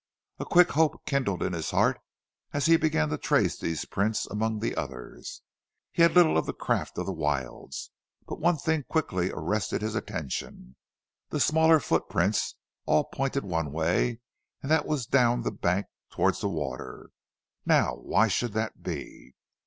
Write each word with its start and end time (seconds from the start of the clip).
A 0.39 0.45
quick 0.45 0.71
hope 0.71 1.05
kindled 1.05 1.43
in 1.43 1.53
his 1.53 1.69
heart 1.69 2.01
as 2.53 2.65
he 2.65 2.75
began 2.75 3.09
to 3.09 3.19
trace 3.19 3.55
these 3.59 3.85
prints 3.85 4.25
among 4.25 4.57
the 4.57 4.75
others. 4.75 5.43
He 5.91 6.01
had 6.01 6.15
little 6.15 6.39
of 6.39 6.47
the 6.47 6.55
craft 6.55 6.97
of 6.97 7.05
the 7.05 7.13
wilds, 7.13 7.91
but 8.25 8.39
one 8.39 8.57
thing 8.57 8.81
quickly 8.85 9.29
arrested 9.29 9.83
his 9.83 9.93
attention 9.93 10.75
the 11.29 11.39
smaller 11.39 11.79
footprints 11.79 12.55
all 12.87 13.03
pointed 13.03 13.45
one 13.45 13.71
way 13.71 14.21
and 14.63 14.71
that 14.71 14.87
was 14.87 15.05
down 15.05 15.43
the 15.43 15.51
bank 15.51 15.85
towards 16.09 16.41
the 16.41 16.49
water. 16.49 17.11
Now 17.63 17.93
why 17.93 18.27
should 18.27 18.53
that 18.53 18.81
be? 18.81 19.35